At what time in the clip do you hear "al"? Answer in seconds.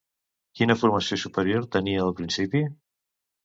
2.09-2.17